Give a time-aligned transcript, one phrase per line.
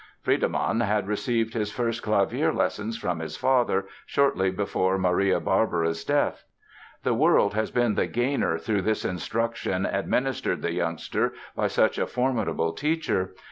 [0.19, 6.43] Friedemann had received his first clavier lessons from his father shortly before Maria Barbara's death.
[7.03, 12.07] The world has been the gainer through this instruction administered the youngster by such a
[12.07, 13.35] formidable teacher.